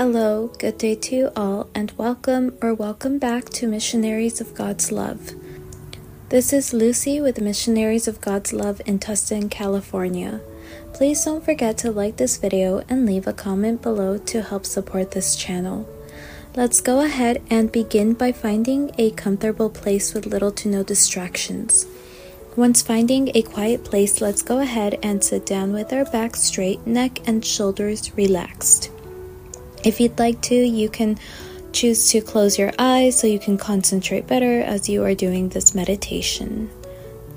Hello, 0.00 0.50
good 0.58 0.78
day 0.78 0.94
to 0.94 1.14
you 1.14 1.30
all, 1.36 1.68
and 1.74 1.92
welcome 1.98 2.56
or 2.62 2.72
welcome 2.72 3.18
back 3.18 3.50
to 3.50 3.66
Missionaries 3.68 4.40
of 4.40 4.54
God's 4.54 4.90
Love. 4.90 5.32
This 6.30 6.54
is 6.54 6.72
Lucy 6.72 7.20
with 7.20 7.38
Missionaries 7.38 8.08
of 8.08 8.18
God's 8.18 8.54
Love 8.54 8.80
in 8.86 8.98
Tustin, 8.98 9.50
California. 9.50 10.40
Please 10.94 11.22
don't 11.22 11.44
forget 11.44 11.76
to 11.76 11.90
like 11.90 12.16
this 12.16 12.38
video 12.38 12.82
and 12.88 13.04
leave 13.04 13.26
a 13.26 13.34
comment 13.34 13.82
below 13.82 14.16
to 14.16 14.40
help 14.40 14.64
support 14.64 15.10
this 15.10 15.36
channel. 15.36 15.86
Let's 16.56 16.80
go 16.80 17.04
ahead 17.04 17.42
and 17.50 17.70
begin 17.70 18.14
by 18.14 18.32
finding 18.32 18.92
a 18.96 19.10
comfortable 19.10 19.68
place 19.68 20.14
with 20.14 20.24
little 20.24 20.52
to 20.52 20.68
no 20.70 20.82
distractions. 20.82 21.84
Once 22.56 22.80
finding 22.80 23.30
a 23.36 23.42
quiet 23.42 23.84
place, 23.84 24.22
let's 24.22 24.40
go 24.40 24.60
ahead 24.60 24.98
and 25.02 25.22
sit 25.22 25.44
down 25.44 25.74
with 25.74 25.92
our 25.92 26.06
back 26.06 26.36
straight, 26.36 26.86
neck 26.86 27.18
and 27.28 27.44
shoulders 27.44 28.16
relaxed. 28.16 28.90
If 29.82 29.98
you'd 29.98 30.18
like 30.18 30.42
to, 30.42 30.54
you 30.54 30.90
can 30.90 31.18
choose 31.72 32.10
to 32.10 32.20
close 32.20 32.58
your 32.58 32.72
eyes 32.78 33.18
so 33.18 33.26
you 33.26 33.38
can 33.38 33.56
concentrate 33.56 34.26
better 34.26 34.60
as 34.60 34.88
you 34.88 35.02
are 35.04 35.14
doing 35.14 35.48
this 35.48 35.74
meditation. 35.74 36.70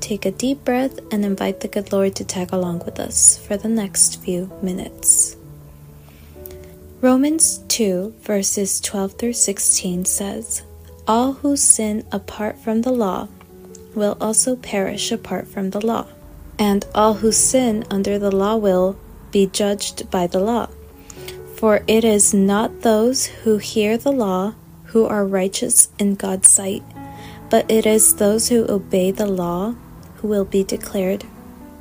Take 0.00 0.24
a 0.24 0.30
deep 0.30 0.64
breath 0.64 0.98
and 1.12 1.24
invite 1.24 1.60
the 1.60 1.68
good 1.68 1.92
Lord 1.92 2.16
to 2.16 2.24
tag 2.24 2.52
along 2.52 2.84
with 2.86 2.98
us 2.98 3.36
for 3.36 3.58
the 3.58 3.68
next 3.68 4.22
few 4.22 4.50
minutes. 4.62 5.36
Romans 7.02 7.58
2, 7.68 8.14
verses 8.22 8.80
12 8.80 9.12
through 9.14 9.32
16 9.34 10.06
says, 10.06 10.62
All 11.06 11.34
who 11.34 11.56
sin 11.56 12.06
apart 12.10 12.58
from 12.58 12.82
the 12.82 12.92
law 12.92 13.28
will 13.94 14.16
also 14.20 14.56
perish 14.56 15.12
apart 15.12 15.46
from 15.46 15.70
the 15.70 15.84
law, 15.84 16.06
and 16.58 16.86
all 16.94 17.14
who 17.14 17.32
sin 17.32 17.84
under 17.90 18.18
the 18.18 18.34
law 18.34 18.56
will 18.56 18.98
be 19.30 19.46
judged 19.46 20.10
by 20.10 20.26
the 20.26 20.40
law. 20.40 20.68
For 21.60 21.84
it 21.86 22.06
is 22.06 22.32
not 22.32 22.80
those 22.80 23.26
who 23.26 23.58
hear 23.58 23.98
the 23.98 24.12
law 24.12 24.54
who 24.96 25.04
are 25.04 25.26
righteous 25.26 25.90
in 25.98 26.14
God's 26.14 26.48
sight, 26.48 26.82
but 27.50 27.70
it 27.70 27.84
is 27.84 28.14
those 28.14 28.48
who 28.48 28.64
obey 28.66 29.10
the 29.10 29.26
law 29.26 29.74
who 30.16 30.28
will 30.28 30.46
be 30.46 30.64
declared 30.64 31.26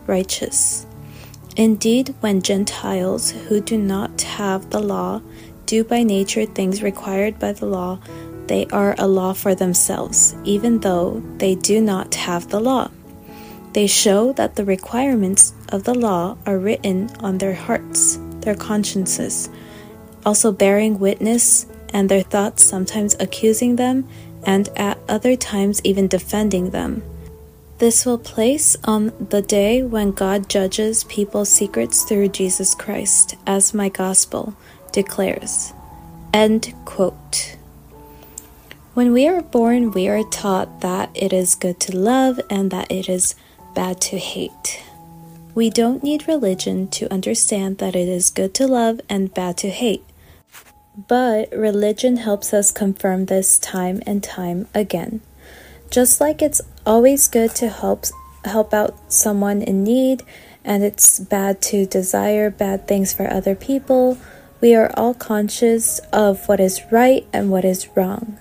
righteous. 0.06 0.86
Indeed, 1.56 2.14
when 2.20 2.42
Gentiles 2.42 3.32
who 3.32 3.62
do 3.62 3.78
not 3.78 4.22
have 4.24 4.70
the 4.70 4.82
law 4.82 5.22
do 5.66 5.86
by 5.86 6.04
nature 6.04 6.46
things 6.46 6.84
required 6.84 7.40
by 7.40 7.54
the 7.54 7.66
law, 7.66 8.00
they 8.48 8.66
are 8.74 8.96
a 8.98 9.08
law 9.08 9.32
for 9.32 9.56
themselves, 9.56 10.36
even 10.44 10.82
though 10.82 11.24
they 11.38 11.56
do 11.56 11.80
not 11.80 12.16
have 12.16 12.50
the 12.50 12.60
law. 12.60 12.92
They 13.72 13.88
show 13.88 14.34
that 14.34 14.58
the 14.58 14.66
requirements 14.66 15.54
of 15.70 15.86
the 15.86 15.96
law 15.96 16.36
are 16.46 16.60
written 16.60 17.10
on 17.22 17.38
their 17.38 17.56
hearts, 17.56 18.20
their 18.42 18.56
consciences, 18.56 19.50
also 20.25 20.52
bearing 20.52 21.00
witness, 21.00 21.66
and 21.94 22.09
their 22.09 22.23
thoughts 22.23 22.64
sometimes 22.64 23.16
accusing 23.20 23.75
them, 23.75 24.08
and 24.44 24.70
at 24.76 25.00
other 25.08 25.36
times 25.36 25.81
even 25.84 26.08
defending 26.08 26.70
them. 26.70 27.03
This 27.80 28.06
will 28.06 28.17
place 28.17 28.76
on 28.84 29.14
the 29.30 29.42
day 29.42 29.84
when 29.84 30.11
God 30.11 30.50
judges 30.50 31.06
people's 31.06 31.50
secrets 31.50 32.03
through 32.03 32.30
Jesus 32.30 32.76
Christ, 32.76 33.36
as 33.48 33.73
my 33.73 33.88
gospel 33.88 34.53
declares. 34.92 35.72
End 36.33 36.73
quote. 36.83 37.56
When 38.94 39.14
we 39.14 39.28
are 39.30 39.42
born, 39.42 39.92
we 39.92 40.09
are 40.09 40.23
taught 40.23 40.81
that 40.81 41.09
it 41.14 41.31
is 41.31 41.56
good 41.56 41.80
to 41.81 41.95
love 41.95 42.42
and 42.50 42.70
that 42.72 42.92
it 42.92 43.08
is 43.08 43.33
bad 43.73 44.02
to 44.02 44.17
hate. 44.17 44.83
We 45.56 45.70
don't 45.70 46.04
need 46.04 46.28
religion 46.28 46.89
to 46.89 47.11
understand 47.14 47.78
that 47.78 47.95
it 47.95 48.09
is 48.09 48.30
good 48.30 48.54
to 48.56 48.67
love 48.67 49.00
and 49.08 49.33
bad 49.33 49.58
to 49.59 49.70
hate. 49.70 50.04
But 51.08 51.49
religion 51.54 52.17
helps 52.17 52.54
us 52.54 52.71
confirm 52.71 53.26
this 53.26 53.58
time 53.58 54.02
and 54.05 54.21
time 54.21 54.67
again. 54.76 55.21
Just 55.89 56.20
like 56.20 56.42
it's 56.42 56.61
always 56.86 57.30
good 57.30 57.55
to 57.55 57.70
help 57.70 58.05
help 58.43 58.73
out 58.73 58.98
someone 59.11 59.61
in 59.61 59.83
need 59.83 60.23
and 60.65 60.83
it's 60.83 61.20
bad 61.20 61.61
to 61.61 61.86
desire 61.86 62.49
bad 62.49 62.86
things 62.86 63.14
for 63.14 63.32
other 63.32 63.55
people, 63.55 64.17
we 64.59 64.76
are 64.76 64.92
all 64.95 65.14
conscious 65.14 65.99
of 66.11 66.49
what 66.49 66.59
is 66.59 66.82
right 66.92 67.26
and 67.32 67.49
what 67.49 67.64
is 67.64 67.88
wrong. 67.95 68.38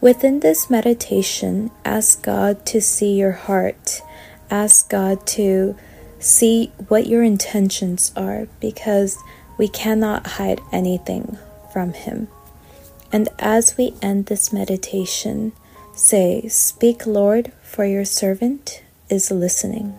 Within 0.00 0.40
this 0.40 0.70
meditation, 0.70 1.70
ask 1.84 2.22
God 2.22 2.64
to 2.66 2.80
see 2.80 3.12
your 3.12 3.32
heart. 3.32 4.00
Ask 4.50 4.88
God 4.88 5.26
to 5.38 5.76
see 6.18 6.72
what 6.88 7.06
your 7.06 7.22
intentions 7.22 8.10
are 8.16 8.48
because 8.58 9.18
we 9.58 9.68
cannot 9.68 10.26
hide 10.38 10.62
anything 10.72 11.36
from 11.72 11.92
Him. 11.92 12.28
And 13.12 13.28
as 13.38 13.76
we 13.76 13.94
end 14.02 14.26
this 14.26 14.52
meditation, 14.52 15.52
Say, 16.00 16.48
Speak, 16.48 17.06
Lord, 17.06 17.52
for 17.62 17.84
your 17.84 18.06
servant 18.06 18.82
is 19.10 19.30
listening. 19.30 19.94